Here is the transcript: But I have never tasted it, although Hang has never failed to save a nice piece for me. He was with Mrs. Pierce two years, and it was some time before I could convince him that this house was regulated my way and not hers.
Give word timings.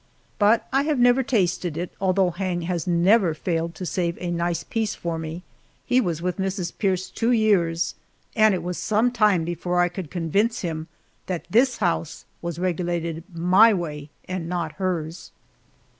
But 0.39 0.67
I 0.73 0.81
have 0.81 0.97
never 0.97 1.21
tasted 1.21 1.77
it, 1.77 1.91
although 2.01 2.31
Hang 2.31 2.63
has 2.63 2.87
never 2.87 3.35
failed 3.35 3.75
to 3.75 3.85
save 3.85 4.17
a 4.19 4.31
nice 4.31 4.63
piece 4.63 4.95
for 4.95 5.19
me. 5.19 5.43
He 5.85 6.01
was 6.01 6.23
with 6.23 6.39
Mrs. 6.39 6.75
Pierce 6.75 7.07
two 7.07 7.31
years, 7.31 7.93
and 8.35 8.55
it 8.55 8.63
was 8.63 8.79
some 8.79 9.11
time 9.11 9.43
before 9.45 9.79
I 9.79 9.89
could 9.89 10.09
convince 10.09 10.61
him 10.61 10.87
that 11.27 11.45
this 11.51 11.77
house 11.77 12.25
was 12.41 12.57
regulated 12.57 13.23
my 13.31 13.75
way 13.75 14.09
and 14.27 14.49
not 14.49 14.71
hers. 14.81 15.29